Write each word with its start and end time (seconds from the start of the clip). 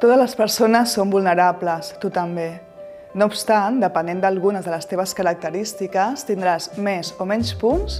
Totes 0.00 0.16
les 0.16 0.32
persones 0.32 0.94
són 0.96 1.10
vulnerables, 1.12 1.90
tu 2.00 2.08
també. 2.08 2.46
No 3.12 3.26
obstant, 3.28 3.82
depenent 3.82 4.22
d'algunes 4.22 4.64
de 4.64 4.70
les 4.72 4.86
teves 4.88 5.10
característiques, 5.12 6.22
tindràs 6.24 6.70
més 6.80 7.10
o 7.20 7.26
menys 7.28 7.50
punts 7.60 7.98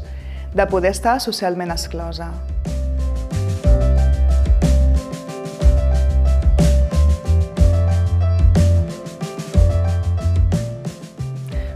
de 0.57 0.65
poder 0.71 0.95
estar 0.95 1.19
socialment 1.21 1.75
exclosa. 1.75 2.31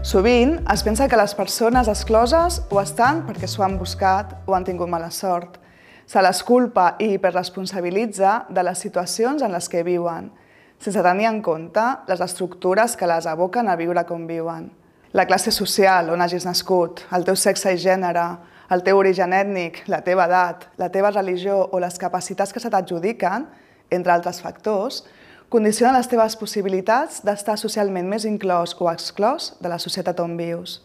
Sovint 0.01 0.55
es 0.73 0.81
pensa 0.87 1.05
que 1.05 1.21
les 1.21 1.37
persones 1.37 1.91
excloses 1.93 2.63
ho 2.71 2.81
estan 2.81 3.21
perquè 3.29 3.45
s'ho 3.45 3.61
han 3.61 3.77
buscat 3.77 4.33
o 4.49 4.57
han 4.57 4.65
tingut 4.65 4.89
mala 4.89 5.11
sort. 5.13 5.61
Se 6.05 6.21
les 6.21 6.43
culpa 6.45 6.95
i 7.01 7.15
hiperresponsabilitza 7.15 8.45
de 8.49 8.63
les 8.63 8.81
situacions 8.81 9.41
en 9.41 9.53
les 9.53 9.69
que 9.69 9.83
viuen, 9.83 10.29
sense 10.77 11.01
tenir 11.01 11.25
en 11.29 11.41
compte 11.41 11.83
les 12.07 12.21
estructures 12.21 12.95
que 12.95 13.07
les 13.09 13.25
aboquen 13.25 13.69
a 13.69 13.77
viure 13.79 14.05
com 14.05 14.27
viuen. 14.29 14.69
La 15.15 15.25
classe 15.25 15.51
social 15.51 16.11
on 16.13 16.21
hagis 16.21 16.45
nascut, 16.45 17.01
el 17.15 17.25
teu 17.25 17.37
sexe 17.39 17.73
i 17.73 17.81
gènere, 17.81 18.25
el 18.69 18.81
teu 18.83 18.97
origen 18.99 19.33
ètnic, 19.33 19.83
la 19.87 20.01
teva 20.05 20.25
edat, 20.29 20.67
la 20.77 20.89
teva 20.93 21.13
religió 21.13 21.69
o 21.71 21.79
les 21.79 21.97
capacitats 22.01 22.53
que 22.53 22.59
se 22.59 22.69
t'adjudiquen, 22.69 23.45
entre 23.89 24.13
altres 24.13 24.41
factors, 24.41 25.03
condiciona 25.49 25.93
les 25.95 26.09
teves 26.09 26.35
possibilitats 26.37 27.21
d'estar 27.25 27.57
socialment 27.61 28.09
més 28.09 28.25
inclòs 28.25 28.75
o 28.81 28.89
exclòs 28.91 29.53
de 29.61 29.71
la 29.71 29.79
societat 29.79 30.19
on 30.19 30.37
vius. 30.37 30.81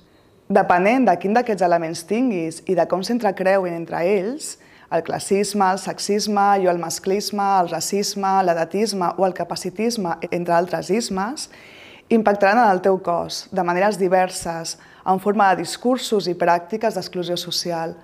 Depenent 0.48 1.06
de 1.08 1.16
quin 1.20 1.36
d'aquests 1.36 1.64
elements 1.66 2.04
tinguis 2.08 2.60
i 2.68 2.76
de 2.78 2.86
com 2.88 3.02
s'entrecreuen 3.02 3.74
entre 3.74 4.04
ells, 4.06 4.56
el 4.90 5.02
classisme, 5.02 5.70
el 5.70 5.78
sexisme 5.78 6.46
i 6.62 6.66
el 6.66 6.78
masclisme, 6.82 7.46
el 7.60 7.70
racisme, 7.70 8.30
l'edatisme 8.42 9.12
o 9.16 9.26
el 9.26 9.34
capacitisme, 9.34 10.16
entre 10.30 10.54
altres 10.54 10.90
ismes, 10.90 11.48
impactaran 12.10 12.64
en 12.64 12.70
el 12.74 12.82
teu 12.82 12.98
cos 12.98 13.44
de 13.54 13.62
maneres 13.62 13.98
diverses, 13.98 14.78
en 15.06 15.20
forma 15.22 15.50
de 15.50 15.62
discursos 15.62 16.26
i 16.26 16.34
pràctiques 16.34 16.96
d'exclusió 16.98 17.36
social, 17.38 17.94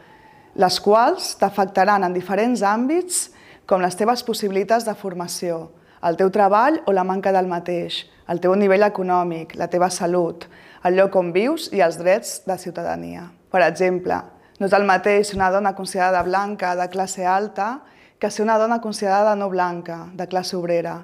les 0.56 0.78
quals 0.80 1.34
t'afectaran 1.40 2.06
en 2.06 2.14
diferents 2.14 2.62
àmbits 2.62 3.26
com 3.66 3.82
les 3.82 3.98
teves 3.98 4.22
possibilitats 4.24 4.86
de 4.86 4.94
formació, 4.94 5.72
el 6.06 6.16
teu 6.16 6.30
treball 6.30 6.78
o 6.86 6.94
la 6.94 7.04
manca 7.04 7.32
del 7.34 7.50
mateix, 7.50 8.04
el 8.30 8.40
teu 8.40 8.54
nivell 8.54 8.86
econòmic, 8.86 9.56
la 9.58 9.66
teva 9.68 9.90
salut, 9.90 10.46
el 10.86 10.94
lloc 10.94 11.18
on 11.18 11.32
vius 11.34 11.66
i 11.74 11.82
els 11.82 11.98
drets 11.98 12.44
de 12.46 12.56
ciutadania. 12.62 13.26
Per 13.50 13.62
exemple, 13.66 14.20
no 14.58 14.68
és 14.68 14.72
el 14.72 14.86
mateix 14.88 15.34
una 15.34 15.50
dona 15.52 15.74
considerada 15.76 16.22
blanca 16.24 16.74
de 16.76 16.88
classe 16.88 17.26
alta 17.26 17.82
que 18.18 18.30
ser 18.30 18.44
una 18.44 18.56
dona 18.58 18.80
considerada 18.80 19.34
no 19.36 19.50
blanca, 19.50 20.06
de 20.14 20.26
classe 20.26 20.56
obrera. 20.56 21.02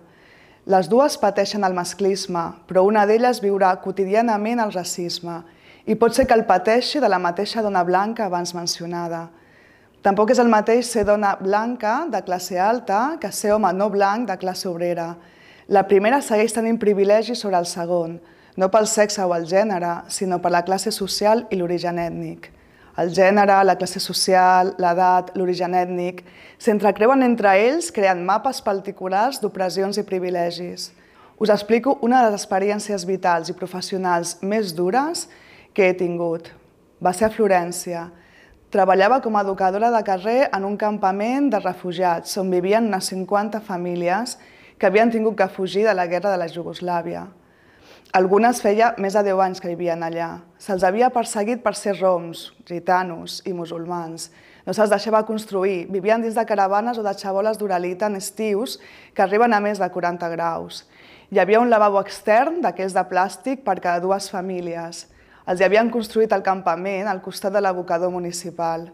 Les 0.64 0.89
dues 0.89 1.19
pateixen 1.19 1.64
el 1.67 1.75
masclisme, 1.75 2.45
però 2.69 2.84
una 2.86 3.03
d'elles 3.05 3.42
viurà 3.42 3.75
quotidianament 3.83 4.62
el 4.62 4.73
racisme 4.73 5.42
i 5.84 5.97
pot 5.98 6.14
ser 6.14 6.28
que 6.30 6.36
el 6.39 6.47
pateixi 6.47 7.03
de 7.03 7.11
la 7.11 7.19
mateixa 7.19 7.62
dona 7.62 7.83
blanca 7.83 8.28
abans 8.28 8.55
mencionada. 8.55 9.27
Tampoc 10.03 10.33
és 10.33 10.41
el 10.42 10.48
mateix 10.50 10.86
ser 10.86 11.05
dona 11.05 11.34
blanca 11.41 12.06
de 12.11 12.23
classe 12.23 12.58
alta 12.58 13.19
que 13.20 13.33
ser 13.33 13.53
home 13.53 13.73
no 13.75 13.91
blanc 13.91 14.30
de 14.30 14.39
classe 14.39 14.69
obrera. 14.70 15.17
La 15.69 15.84
primera 15.91 16.23
segueix 16.23 16.55
tenint 16.55 16.78
privilegis 16.78 17.42
sobre 17.42 17.58
el 17.58 17.67
segon, 17.67 18.17
no 18.56 18.70
pel 18.70 18.86
sexe 18.86 19.23
o 19.27 19.34
el 19.34 19.47
gènere, 19.50 20.03
sinó 20.08 20.41
per 20.42 20.50
la 20.55 20.64
classe 20.64 20.91
social 20.95 21.47
i 21.50 21.61
l'origen 21.61 21.98
ètnic. 21.98 22.50
El 23.00 23.12
gènere, 23.14 23.62
la 23.64 23.76
classe 23.80 24.00
social, 24.04 24.74
l'edat, 24.82 25.30
l'origen 25.38 25.72
ètnic, 25.74 26.24
s'entrecreuen 26.60 27.24
entre 27.24 27.54
ells 27.56 27.90
creant 27.94 28.20
mapes 28.24 28.60
particulars 28.64 29.40
d'opressions 29.40 29.96
i 29.96 30.04
privilegis. 30.04 30.90
Us 31.40 31.50
explico 31.50 31.96
una 32.02 32.20
de 32.20 32.30
les 32.30 32.42
experiències 32.42 33.06
vitals 33.08 33.48
i 33.48 33.56
professionals 33.56 34.36
més 34.42 34.74
dures 34.76 35.28
que 35.72 35.88
he 35.88 35.94
tingut. 35.96 36.52
Va 37.02 37.14
ser 37.16 37.30
a 37.30 37.34
Florència, 37.34 38.10
Treballava 38.72 39.18
com 39.20 39.34
a 39.36 39.42
educadora 39.44 39.90
de 39.92 39.98
carrer 40.00 40.46
en 40.48 40.64
un 40.64 40.78
campament 40.80 41.50
de 41.52 41.58
refugiats 41.61 42.38
on 42.40 42.48
vivien 42.48 42.86
unes 42.88 43.11
50 43.12 43.61
famílies 43.67 44.38
que 44.80 44.88
havien 44.88 45.12
tingut 45.12 45.36
que 45.36 45.48
fugir 45.52 45.83
de 45.84 45.92
la 45.92 46.06
guerra 46.08 46.33
de 46.33 46.38
la 46.40 46.48
Jugoslàvia. 46.48 47.27
Algunes 48.12 48.61
feia 48.61 48.90
més 49.00 49.14
de 49.17 49.23
10 49.24 49.40
anys 49.40 49.61
que 49.61 49.70
vivien 49.70 50.02
allà. 50.05 50.42
Se'ls 50.61 50.84
havia 50.84 51.08
perseguit 51.11 51.62
per 51.64 51.73
ser 51.74 51.95
roms, 52.00 52.50
gitanos 52.68 53.40
i 53.48 53.55
musulmans. 53.56 54.28
No 54.67 54.74
se'ls 54.77 54.92
deixava 54.92 55.24
construir, 55.24 55.86
vivien 55.89 56.20
dins 56.20 56.36
de 56.36 56.45
caravanes 56.45 57.00
o 57.00 57.06
de 57.06 57.14
xaboles 57.17 57.56
d'uralita 57.58 58.11
en 58.12 58.20
estius 58.20 58.77
que 59.14 59.24
arriben 59.24 59.56
a 59.56 59.62
més 59.64 59.80
de 59.80 59.89
40 59.89 60.28
graus. 60.36 60.84
Hi 61.33 61.40
havia 61.40 61.64
un 61.64 61.73
lavabo 61.73 62.02
extern 62.05 62.61
d'aquells 62.61 62.92
de 62.92 63.06
plàstic 63.08 63.64
per 63.64 63.80
cada 63.80 64.05
dues 64.05 64.29
famílies 64.29 65.06
els 65.46 65.61
hi 65.61 65.67
havien 65.67 65.90
construït 65.90 66.33
el 66.34 66.44
campament 66.46 67.08
al 67.11 67.23
costat 67.23 67.55
de 67.55 67.62
l'abocador 67.62 68.12
municipal. 68.14 68.86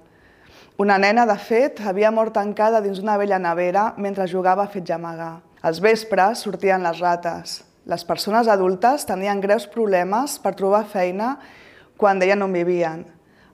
Una 0.78 0.96
nena, 0.98 1.26
de 1.26 1.36
fet, 1.36 1.82
havia 1.84 2.10
mort 2.14 2.32
tancada 2.34 2.80
dins 2.80 3.00
una 3.02 3.18
vella 3.18 3.38
nevera 3.38 3.92
mentre 3.98 4.28
jugava 4.30 4.64
a 4.64 4.72
fet 4.72 4.86
gemagar. 4.86 5.40
Als 5.60 5.82
vespres 5.82 6.44
sortien 6.46 6.86
les 6.86 7.00
rates. 7.02 7.58
Les 7.88 8.02
persones 8.04 8.48
adultes 8.52 9.06
tenien 9.08 9.38
greus 9.40 9.64
problemes 9.72 10.34
per 10.44 10.52
trobar 10.58 10.82
feina 10.90 11.38
quan 11.96 12.18
deien 12.20 12.42
on 12.44 12.52
vivien. 12.52 13.06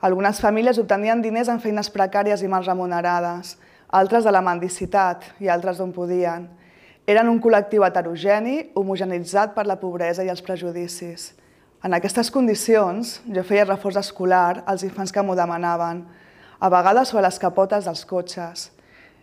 Algunes 0.03 0.41
famílies 0.43 0.81
obtenien 0.83 1.23
diners 1.23 1.49
en 1.53 1.61
feines 1.63 1.87
precàries 1.95 2.43
i 2.43 2.51
mal 2.51 2.67
remunerades, 2.67 3.55
altres 3.95 4.27
de 4.27 4.33
la 4.35 4.43
mendicitat 4.43 5.23
i 5.39 5.47
altres 5.47 5.79
d'on 5.79 5.93
podien. 5.95 6.49
Eren 7.07 7.31
un 7.31 7.39
col·lectiu 7.39 7.87
heterogeni, 7.87 8.73
homogenitzat 8.75 9.55
per 9.55 9.69
la 9.71 9.79
pobresa 9.79 10.27
i 10.27 10.33
els 10.35 10.43
prejudicis. 10.43 11.31
En 11.85 11.95
aquestes 11.95 12.33
condicions, 12.35 13.21
jo 13.31 13.47
feia 13.47 13.69
reforç 13.69 14.01
escolar 14.03 14.65
als 14.67 14.83
infants 14.83 15.15
que 15.15 15.23
m'ho 15.23 15.39
demanaven, 15.39 16.03
a 16.59 16.73
vegades 16.75 17.15
sobre 17.15 17.23
les 17.29 17.39
capotes 17.39 17.87
dels 17.87 18.03
cotxes. 18.09 18.67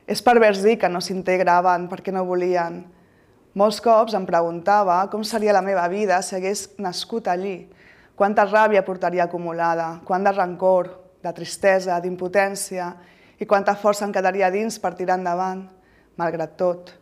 És 0.08 0.24
pervers 0.24 0.64
dir 0.64 0.80
que 0.80 0.90
no 0.90 1.04
s'integraven 1.04 1.92
perquè 1.92 2.16
no 2.16 2.24
volien. 2.24 2.86
Molts 3.52 3.82
cops 3.84 4.14
em 4.16 4.24
preguntava 4.24 5.02
com 5.12 5.26
seria 5.28 5.52
la 5.52 5.64
meva 5.64 5.84
vida 5.92 6.22
si 6.24 6.38
hagués 6.38 6.70
nascut 6.80 7.26
allí, 7.28 7.66
quanta 8.16 8.46
ràbia 8.48 8.80
portaria 8.88 9.26
acumulada, 9.26 9.98
quant 10.08 10.24
de 10.24 10.32
rancor, 10.32 10.88
de 11.20 11.34
tristesa, 11.36 11.98
d'impotència 12.00 12.94
i 13.44 13.46
quanta 13.46 13.76
força 13.76 14.08
em 14.08 14.14
quedaria 14.16 14.48
dins 14.56 14.80
per 14.80 14.94
tirar 14.96 15.20
endavant, 15.20 15.66
malgrat 16.16 16.56
tot. 16.56 16.94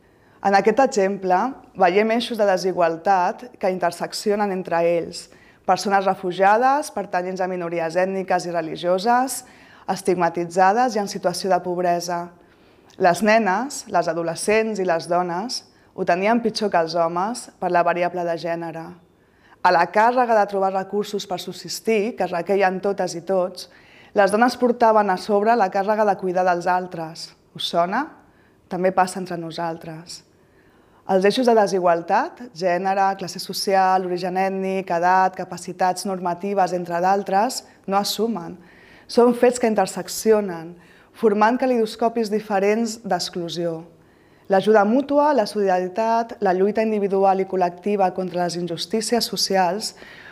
En 0.42 0.58
aquest 0.58 0.82
exemple, 0.82 1.38
veiem 1.78 2.16
eixos 2.18 2.42
de 2.42 2.50
desigualtat 2.50 3.46
que 3.62 3.70
interseccionen 3.70 4.50
entre 4.56 4.82
ells, 4.90 5.28
persones 5.70 6.10
refugiades, 6.10 6.90
pertanyents 6.90 7.46
a 7.46 7.52
minories 7.52 7.94
ètniques 7.94 8.50
i 8.50 8.58
religioses, 8.58 9.44
estigmatitzades 9.86 10.98
i 10.98 11.06
en 11.06 11.14
situació 11.14 11.54
de 11.54 11.62
pobresa. 11.62 12.24
Les 12.98 13.22
nenes, 13.22 13.84
les 13.86 14.10
adolescents 14.10 14.82
i 14.82 14.88
les 14.88 15.06
dones 15.06 15.68
ho 15.94 16.06
tenien 16.06 16.42
pitjor 16.44 16.72
que 16.72 16.80
els 16.80 16.96
homes 16.96 17.50
per 17.60 17.72
la 17.72 17.84
variable 17.84 18.24
de 18.26 18.38
gènere. 18.40 18.86
A 19.62 19.72
la 19.76 19.86
càrrega 19.92 20.38
de 20.38 20.48
trobar 20.48 20.72
recursos 20.74 21.26
per 21.28 21.40
subsistir, 21.44 22.16
que 22.16 22.24
es 22.24 22.32
requeien 22.32 22.80
totes 22.80 23.16
i 23.20 23.22
tots, 23.28 23.68
les 24.16 24.32
dones 24.32 24.56
portaven 24.58 25.10
a 25.12 25.18
sobre 25.18 25.56
la 25.60 25.70
càrrega 25.70 26.06
de 26.08 26.16
cuidar 26.18 26.46
dels 26.48 26.68
altres. 26.68 27.30
Us 27.56 27.68
sona? 27.68 28.06
També 28.70 28.94
passa 28.96 29.20
entre 29.20 29.38
nosaltres. 29.38 30.24
Els 31.10 31.26
eixos 31.26 31.48
de 31.50 31.56
desigualtat, 31.58 32.44
gènere, 32.54 33.08
classe 33.18 33.42
social, 33.42 34.06
origen 34.06 34.38
ètnic, 34.38 34.92
edat, 34.94 35.34
capacitats 35.36 36.06
normatives, 36.06 36.74
entre 36.78 37.00
d'altres, 37.02 37.64
no 37.90 37.98
es 37.98 38.14
sumen. 38.14 38.60
Són 39.10 39.34
fets 39.34 39.58
que 39.58 39.72
interseccionen, 39.72 40.76
formant 41.18 41.58
calidoscopis 41.58 42.30
diferents 42.30 43.00
d'exclusió. 43.02 43.82
L'ajuda 44.50 44.82
mútua, 44.82 45.28
la 45.38 45.46
solidaritat, 45.46 46.40
la 46.42 46.56
lluita 46.58 46.82
individual 46.82 47.44
i 47.44 47.46
col·lectiva 47.46 48.08
contra 48.16 48.48
les 48.48 48.56
injustícies 48.58 49.28
socials 49.30 49.92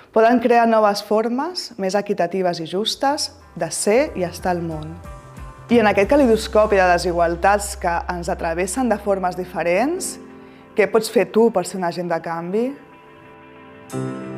poden 0.09 0.42
crear 0.42 0.63
noves 0.65 1.03
formes 1.06 1.68
més 1.77 1.94
equitatives 1.94 2.57
i 2.57 2.65
justes 2.65 3.30
de 3.53 3.69
ser 3.69 4.00
i 4.18 4.25
estar 4.25 4.56
al 4.56 4.63
món. 4.65 4.95
I 5.69 5.83
en 5.83 5.89
aquest 5.92 6.09
calidoscopi 6.09 6.80
de 6.80 6.88
desigualtats 6.95 7.75
que 7.77 7.94
ens 8.09 8.31
atravessen 8.33 8.89
de 8.89 8.97
formes 8.97 9.38
diferents, 9.38 10.15
què 10.74 10.89
pots 10.89 11.13
fer 11.13 11.27
tu 11.30 11.51
per 11.53 11.68
ser 11.69 11.77
un 11.77 11.86
agent 11.86 12.09
de 12.09 12.19
canvi? 12.25 12.71
Mm. 13.94 14.37